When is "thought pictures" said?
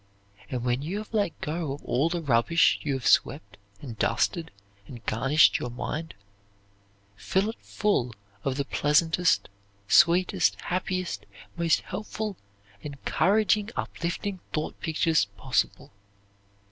14.53-15.25